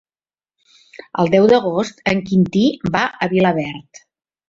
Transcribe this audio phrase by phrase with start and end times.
[1.25, 2.67] El deu d'agost en Quintí
[2.99, 4.07] va a Vilaverd.